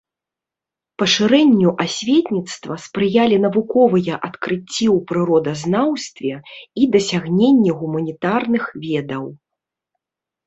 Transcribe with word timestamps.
Пашырэнню 1.01 1.71
асветніцтва 1.83 2.77
спрыялі 2.85 3.37
навуковыя 3.43 4.13
адкрыцці 4.29 4.85
ў 4.95 4.97
прыродазнаўстве 5.11 6.33
і 6.37 6.83
дасягненні 6.95 7.71
гуманітарных 7.83 8.63
ведаў. 8.87 9.23